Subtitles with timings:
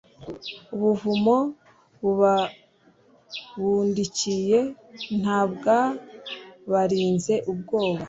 [0.73, 1.35] ubuvumo
[2.01, 4.59] bubabundikiye
[5.21, 7.99] ntibwabarinze ubwoba